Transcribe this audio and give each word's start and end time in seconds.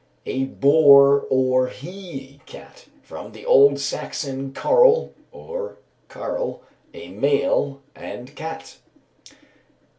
_A 0.25 0.45
boar 0.45 1.27
or 1.29 1.67
he 1.67 2.41
cat, 2.47 2.87
from 3.03 3.33
the 3.33 3.45
old 3.45 3.77
Saxon 3.79 4.51
carle 4.51 5.13
or 5.31 5.77
karle, 6.07 6.63
a 6.91 7.09
male, 7.09 7.83
and 7.95 8.35
cat. 8.35 8.79